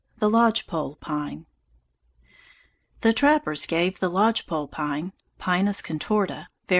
[0.17, 1.45] The Lodge Pole Pine
[3.01, 6.69] The trappers gave the Lodge Pole Pine (Pinus contorta, var.